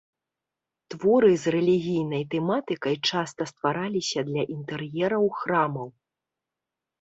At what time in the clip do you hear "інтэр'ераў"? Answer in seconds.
4.55-5.25